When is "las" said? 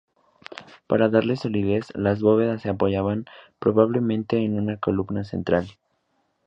1.95-2.21